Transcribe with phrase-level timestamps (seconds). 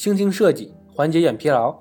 [0.00, 1.80] 倾听设计，缓解眼疲劳。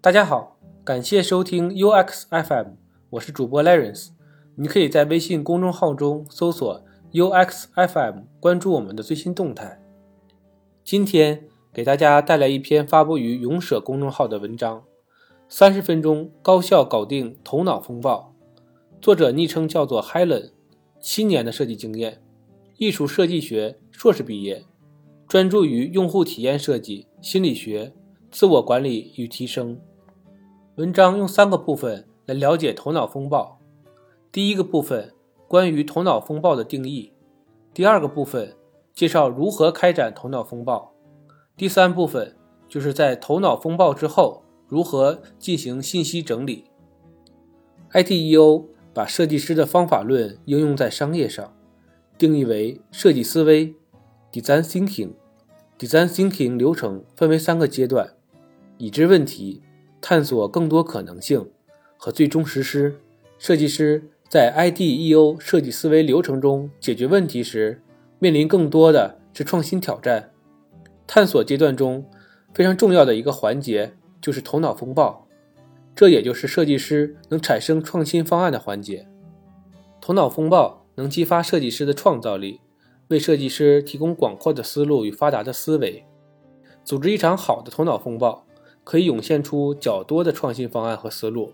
[0.00, 2.72] 大家好，感谢收听 UX FM，
[3.10, 4.08] 我是主播 Lawrence。
[4.56, 6.82] 你可以在微信公众号中搜索
[7.12, 9.80] UX FM，关注我们的最新动态。
[10.82, 14.82] 今天给大家带来一篇发布于勇舍公众号的文章：
[15.48, 18.34] 三十分钟高效搞定头脑风暴。
[19.00, 20.50] 作者昵称叫做 Helen，
[21.00, 22.20] 七年的设计经验，
[22.78, 24.64] 艺术设计学硕士毕业。
[25.32, 27.94] 专注于用户体验设计、心理学、
[28.30, 29.80] 自我管理与提升。
[30.74, 33.58] 文章用三个部分来了解头脑风暴。
[34.30, 35.10] 第一个部分
[35.48, 37.14] 关于头脑风暴的定义。
[37.72, 38.54] 第二个部分
[38.92, 40.92] 介绍如何开展头脑风暴。
[41.56, 42.36] 第三部分
[42.68, 46.66] 就是在头脑风暴之后如何进行信息整理。
[47.92, 51.56] ITEO 把设计师的方法论应用在商业上，
[52.18, 53.74] 定义为设计思维
[54.30, 55.12] （Design Thinking）。
[55.82, 58.10] Design Thinking 流程分为三个阶段：
[58.78, 59.60] 已知问题、
[60.00, 61.50] 探索更多可能性
[61.96, 63.00] 和最终实施。
[63.36, 67.82] 设计师在 IDEO 设计思维流程中解决问题时，
[68.20, 70.30] 面临更多的是创新挑战。
[71.08, 72.08] 探索阶段中
[72.54, 75.26] 非常重要的一个环节就是头脑风暴，
[75.96, 79.08] 这也就是设计师能产生创新方案的环节。
[80.00, 82.60] 头脑风暴能激发设计师的创造力。
[83.12, 86.04] 为设计师提供广阔的思路与发达的思维，
[86.82, 88.44] 组织一场好的头脑风暴，
[88.82, 91.52] 可以涌现出较多的创新方案和思路；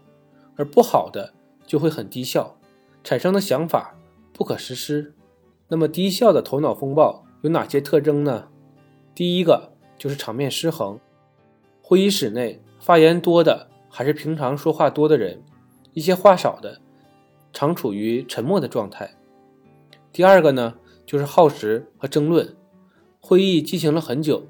[0.57, 1.35] 而不好的
[1.67, 2.57] 就会很低效，
[3.03, 3.97] 产生的想法
[4.33, 5.13] 不可实施。
[5.67, 8.49] 那么低效的头脑风暴有哪些特征呢？
[9.15, 11.01] 第一个就是场面失衡，
[11.83, 15.43] 会议室内发言多的还是平常说话多的人，
[15.93, 16.81] 一些话少的
[17.53, 19.13] 常处于沉默的状态。
[20.13, 20.75] 第二个呢？
[21.09, 22.55] 就是耗时和争论，
[23.19, 24.47] 会议进行了很久，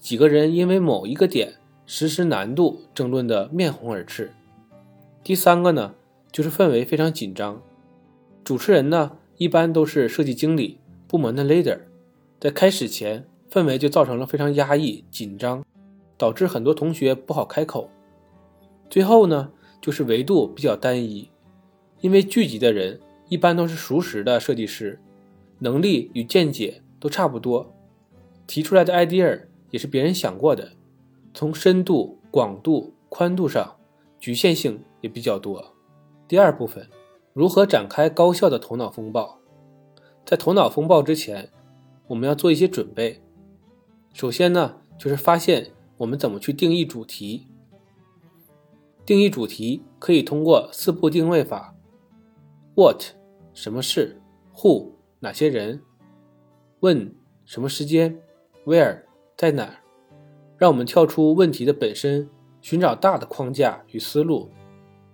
[0.00, 1.54] 几个人因为某一个点
[1.86, 4.32] 实施难度争论的面红耳赤。
[5.22, 5.94] 第三个呢，
[6.32, 7.62] 就是氛围非常紧张，
[8.42, 11.78] 主持人呢一般都是设计经理部门的 leader，
[12.40, 15.64] 在开始前氛围就造成了非常压抑紧张，
[16.18, 17.88] 导致很多同学不好开口。
[18.88, 21.30] 最后呢，就是维度比较单一，
[22.00, 22.98] 因为聚集的人
[23.28, 24.98] 一般都是熟识的设计师。
[25.60, 27.72] 能力与见解都差不多，
[28.46, 30.72] 提出来的 idea 也是别人想过的，
[31.32, 33.76] 从深度、广度、宽度上
[34.18, 35.74] 局限性也比较多。
[36.26, 36.88] 第二部分，
[37.32, 39.38] 如何展开高效的头脑风暴？
[40.26, 41.50] 在头脑风暴之前，
[42.08, 43.22] 我们要做一些准备。
[44.12, 47.46] 首先呢，就是发现我们怎么去定义主题。
[49.06, 51.74] 定义主题可以通过四步定位法
[52.74, 53.02] ：What
[53.52, 54.20] 什么是
[54.56, 54.90] ？Who
[55.22, 55.82] 哪些人？
[56.80, 57.14] 问
[57.44, 58.18] 什么时间
[58.64, 59.02] ？Where
[59.36, 59.80] 在哪儿？
[60.56, 62.26] 让我们跳出问题的本身，
[62.62, 64.48] 寻找大的框架与思路。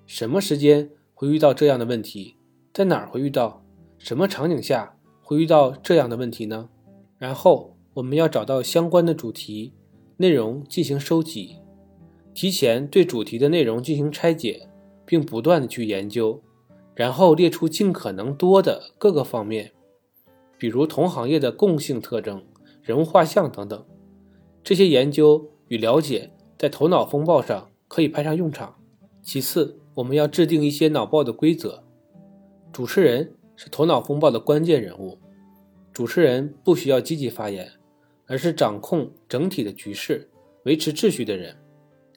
[0.06, 2.36] 什么时间会遇到这样的问题？
[2.72, 3.64] 在哪儿会遇到？
[3.98, 6.68] 什么场景下会遇到这样的问题呢？
[7.18, 9.72] 然后我们要找到相关的主题
[10.18, 11.56] 内容进行收集，
[12.32, 14.68] 提前对主题的内容进行拆解，
[15.04, 16.40] 并不断的去研究，
[16.94, 19.72] 然后列出尽可能多的各个方面。
[20.58, 22.42] 比如同行业的共性特征、
[22.82, 23.86] 人物画像等等，
[24.64, 28.76] 这些研究与了解在头脑风暴上可以派上用场。
[29.22, 31.82] 其次，我们要制定一些脑暴的规则。
[32.72, 35.18] 主持人是头脑风暴的关键人物，
[35.92, 37.70] 主持人不需要积极发言，
[38.26, 40.30] 而是掌控整体的局势、
[40.64, 41.56] 维持秩序的人，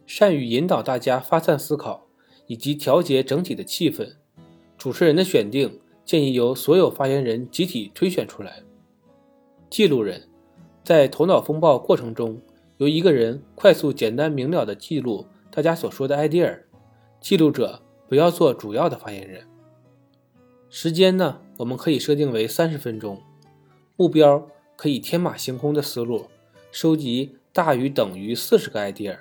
[0.05, 2.07] 善于引导大家发散思考
[2.47, 4.15] 以及调节整体的气氛。
[4.77, 5.79] 主持人的选定。
[6.09, 8.63] 建议由所有发言人集体推选出来。
[9.69, 10.27] 记录人，
[10.83, 12.41] 在头脑风暴过程中，
[12.77, 16.61] 由一个人快速、简单、明了地记录大家所说的 idea。
[17.21, 19.45] 记录者不要做主要的发言人。
[20.71, 23.21] 时间呢，我们可以设定为三十分钟。
[23.95, 26.25] 目标可以天马行空的思路，
[26.71, 29.15] 收集大于等于四十个 idea。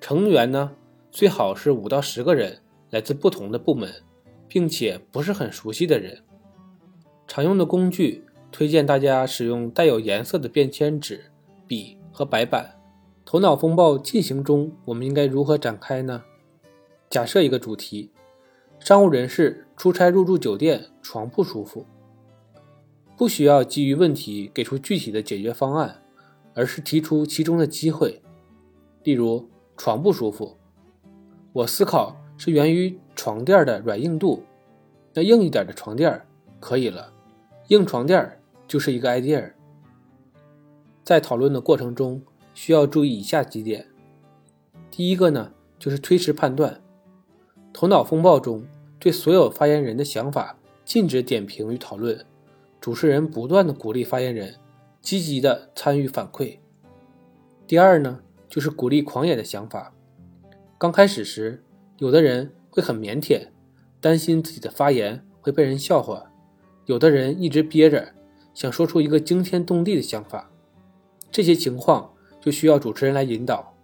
[0.00, 0.72] 成员呢，
[1.10, 3.92] 最好是五到十个人，来自不同的部门。
[4.48, 6.22] 并且不是很熟悉的人，
[7.26, 11.26] 常用的工具推荐大家使用带有颜色的便签纸、
[11.66, 12.80] 笔和白板。
[13.24, 16.24] 头脑风暴进行中，我们应该如何展开呢？
[17.10, 18.10] 假设一个主题：
[18.80, 21.84] 商务人士出差入住酒店，床不舒服。
[23.18, 26.02] 不需要基于问题给出具体的解决方案，
[26.54, 28.22] 而是提出其中的机会。
[29.02, 30.56] 例如，床不舒服，
[31.52, 32.98] 我思考是源于。
[33.18, 34.44] 床垫的软硬度，
[35.12, 36.22] 那硬一点的床垫
[36.60, 37.12] 可以了，
[37.66, 39.50] 硬床垫就是一个 idea。
[41.02, 42.22] 在讨论的过程中，
[42.54, 43.88] 需要注意以下几点。
[44.88, 45.50] 第一个呢，
[45.80, 46.80] 就是推迟判断。
[47.72, 48.64] 头脑风暴中
[49.00, 52.24] 对所有发言人的想法禁止点评与讨论，
[52.80, 54.54] 主持人不断的鼓励发言人
[55.02, 56.58] 积极的参与反馈。
[57.66, 59.92] 第二呢，就是鼓励狂野的想法。
[60.78, 61.64] 刚开始时，
[61.96, 63.48] 有的人会很腼腆，
[64.00, 66.30] 担心自己的发言会被人笑话；
[66.86, 68.14] 有的人一直憋着，
[68.54, 70.48] 想说出一个惊天动地的想法。
[71.32, 73.74] 这些情况就需要主持人来引导。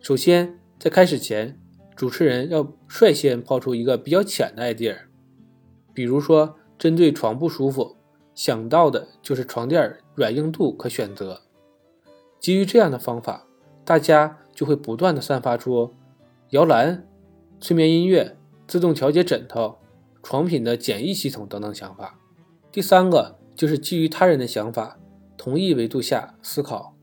[0.00, 1.56] 首先，在开始前，
[1.94, 4.96] 主持人要率先抛出一个比较浅的 idea，
[5.94, 7.94] 比如说针对床不舒服，
[8.34, 11.42] 想到的就是床垫软硬度可选择。
[12.40, 13.46] 基于这样的方法，
[13.84, 15.94] 大家就会不断的散发出
[16.50, 17.06] 摇篮、
[17.62, 18.36] 催眠音乐、
[18.66, 19.78] 自动调节枕头、
[20.20, 22.18] 床品的简易系统等等想法。
[22.72, 24.98] 第三个就是基于他人的想法，
[25.36, 26.96] 同一维度下思考。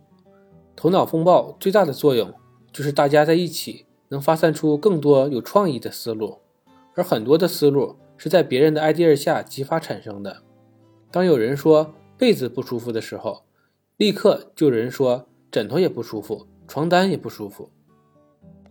[0.76, 2.34] 头脑风暴最大的作用
[2.74, 6.40] 就是大家在一起能发散出更多有创意的思路，
[6.94, 10.44] 而很多的思路是在别人的 idea 下激发产生的。
[11.10, 13.46] 当有人说被子不舒服的时候，
[13.96, 15.26] 立刻就有人说。
[15.52, 17.72] 枕头也不舒服，床单也不舒服。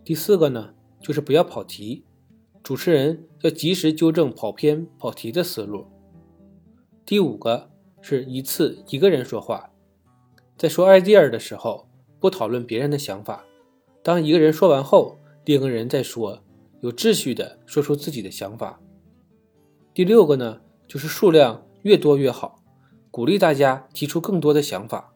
[0.05, 0.69] 第四个呢，
[1.01, 2.03] 就是不要跑题，
[2.61, 5.85] 主持人要及时纠正跑偏、跑题的思路。
[7.05, 7.69] 第五个
[8.01, 9.71] 是一次一个人说话，
[10.57, 11.87] 在说 idea 的时候
[12.19, 13.43] 不讨论别人的想法，
[14.03, 16.43] 当一个人说完后，另一个人再说，
[16.81, 18.79] 有秩序的说出自己的想法。
[19.93, 22.61] 第六个呢，就是数量越多越好，
[23.09, 25.13] 鼓励大家提出更多的想法。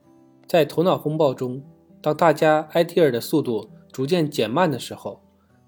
[0.48, 1.64] 在头脑风暴中，
[2.02, 5.23] 当大家 idea 的速度逐渐减慢的时候，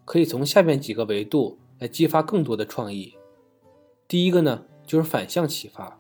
[0.06, 3.16] 可以从下面几个维度来激发更多的创意。
[4.08, 6.00] 第一个呢，就是反向启发。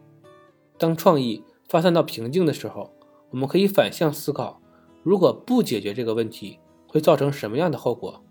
[0.77, 2.93] 当创意发散到瓶颈的时候，
[3.31, 4.61] 我们可以反向思考：
[5.03, 8.23] 如果不解决这个问题，会造成什么样的后果？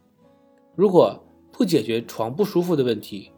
[0.75, 3.33] 如果不解决床不舒服的问题，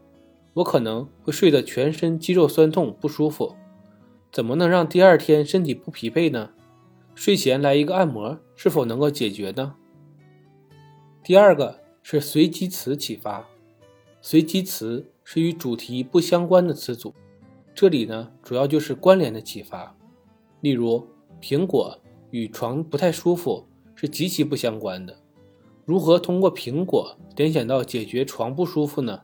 [0.55, 3.55] 我可能会睡得全身肌肉酸痛不舒服。
[4.33, 6.51] 怎么能让第二天身体不疲惫呢？
[7.15, 9.75] 睡前来一个按摩，是否能够解决呢？
[11.23, 13.45] 第二个是随机词启发，
[14.23, 17.13] 随机词是与主题不相关的词组，
[17.75, 19.93] 这里呢主要就是关联的启发。
[20.61, 21.05] 例如，
[21.41, 21.99] 苹果
[22.31, 23.67] 与床不太舒服
[23.97, 25.19] 是极其不相关的，
[25.85, 29.23] 如何通过苹果联想到解决床不舒服呢？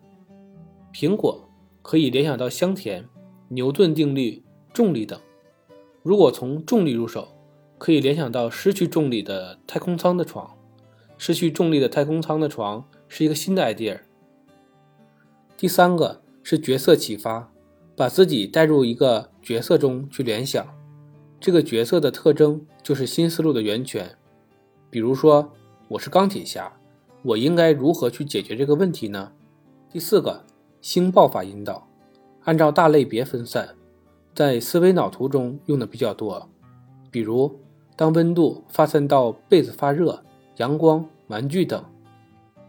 [0.93, 1.49] 苹果
[1.83, 3.09] 可以联想到香甜、
[3.47, 4.43] 牛顿定律、
[4.73, 5.21] 重力等。
[6.03, 7.29] 如果从重力入手。
[7.79, 10.57] 可以联想到失去重力的太空舱的床，
[11.25, 14.01] 失去重力的太空舱的床是一个新的 idea。
[15.57, 17.49] 第三个是角色启发，
[17.95, 20.67] 把自己带入一个角色中去联想，
[21.39, 24.19] 这个角色的特征就是新思路的源泉。
[24.91, 25.53] 比如说，
[25.87, 26.73] 我是钢铁侠，
[27.23, 29.31] 我应该如何去解决这个问题呢？
[29.93, 30.45] 第四个
[30.81, 31.87] 星爆法引导，
[32.43, 33.77] 按照大类别分散，
[34.35, 36.51] 在思维脑图中用的比较多，
[37.13, 37.61] 比如。
[37.95, 40.25] 当温度发散到被子发热、
[40.57, 41.85] 阳光、玩具等，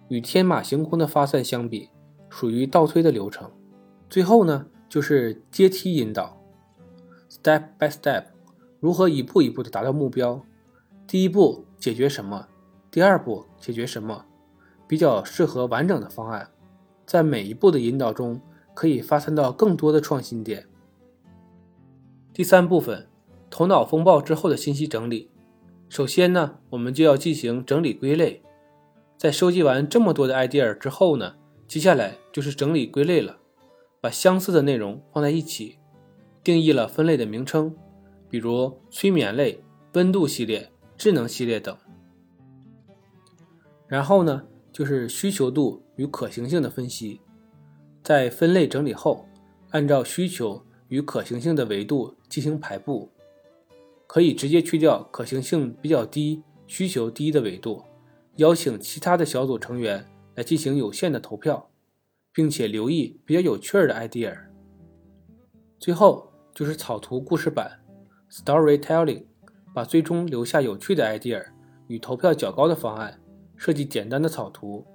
[0.08, 1.90] 与天马行空的发散相比，
[2.30, 3.50] 属于倒推的流程。
[4.10, 6.38] 最后呢，就是阶梯引导
[7.30, 8.24] ，step by step，
[8.80, 10.42] 如何一步一步的达到目标？
[11.06, 12.48] 第一步解决什么？
[12.90, 14.26] 第二步解决什么？
[14.88, 16.50] 比较适合完整的方案，
[17.06, 18.40] 在每一步的引导中，
[18.74, 20.68] 可以发散到更多的创新点。
[22.34, 23.08] 第三部分。
[23.56, 25.30] 头脑风暴之后的信息整理，
[25.94, 28.42] 首先呢，我们就要进行整理归类。
[29.16, 31.36] 在收集完这么多的 idea 之后呢，
[31.68, 33.38] 接下来就是整理归类了，
[34.02, 35.78] 把相似的内容放在一起，
[36.44, 37.76] 定义了分类的名称，
[38.28, 41.78] 比如催眠类、温度系列、智能系列等。
[43.86, 47.22] 然后呢，就是需求度与可行性的分析。
[48.02, 49.28] 在分类整理后，
[49.70, 53.08] 按照需求与可行性的维度进行排布。
[54.14, 57.84] 可以直接去掉可行性比较低、需求低的维度，
[58.36, 60.06] 邀请其他的小组成员
[60.36, 61.72] 来进行有限的投票，
[62.32, 64.38] 并且留意比较有趣的 idea。
[65.80, 67.84] 最后就是草图故事版
[68.30, 69.26] （storytelling），
[69.74, 71.44] 把最终留下有趣的 idea
[71.88, 73.20] 与投票较高的方案
[73.58, 74.86] 设计简单的草图。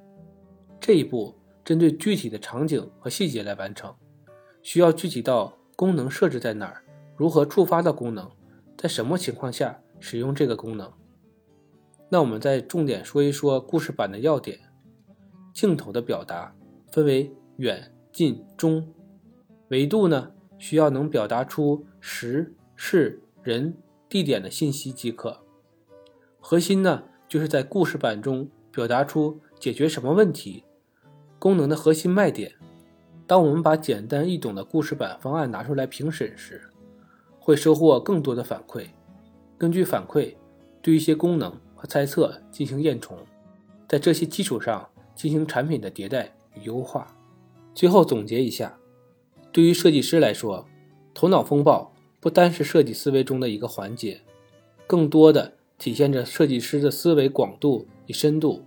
[0.78, 1.34] 这一步
[1.64, 3.92] 针对具体的场景和细节来完成，
[4.62, 6.84] 需要具体到功能设置在哪儿，
[7.16, 8.30] 如何触发的功能。
[8.78, 10.88] 在什么情况下使用这个功能？
[12.08, 14.60] 那我们再重点说一说故事版的要点。
[15.52, 16.54] 镜头的表达
[16.92, 18.94] 分为远、近、中，
[19.70, 23.76] 维度呢需要能表达出时、事、人、
[24.08, 25.36] 地点的信息即可。
[26.38, 30.62] 核心呢，就是在故事板中表达出解决什么问题，
[31.40, 32.54] 功能的核心卖点。
[33.26, 36.62] 当我们把简单易懂的故事板方案拿出来评审时，
[37.48, 38.84] 会收获更多的反馈。
[39.56, 40.34] 根据反馈，
[40.82, 43.16] 对一些功能和猜测进行验重，
[43.88, 47.16] 在这些基础上进行产品的迭代与优化。
[47.74, 48.78] 最后总结一下，
[49.50, 50.66] 对于设计师来说，
[51.14, 51.90] 头脑风暴
[52.20, 54.20] 不单是设计思维中的一个环节，
[54.86, 58.62] 更多的体现着设计师的思维广度与深度。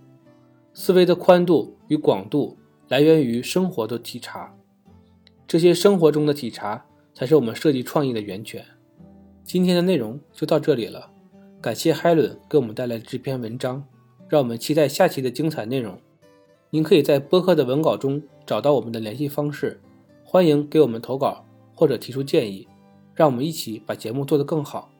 [0.74, 2.58] 思维的宽度与广度。
[2.88, 4.54] 来源于生活的体察，
[5.46, 8.64] 这些生活中的体察才是我们设计创意的源泉。
[9.44, 11.10] 今天的内容就到这里了，
[11.60, 13.84] 感谢海伦给我们带来的这篇文章，
[14.28, 15.98] 让我们期待下期的精彩内容。
[16.70, 19.80] 您可以在播客的文稿中找到我们的联系方式，
[20.24, 22.68] 欢迎给我们投稿或者提出建议，
[23.14, 24.91] 让我们一起把节目做得更好。